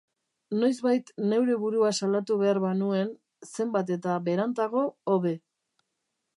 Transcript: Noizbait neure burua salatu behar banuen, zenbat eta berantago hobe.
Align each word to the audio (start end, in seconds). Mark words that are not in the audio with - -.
Noizbait 0.61 1.11
neure 1.33 1.57
burua 1.65 1.91
salatu 1.99 2.39
behar 2.43 2.61
banuen, 2.65 3.13
zenbat 3.51 3.95
eta 3.99 4.19
berantago 4.31 4.85
hobe. 5.15 5.39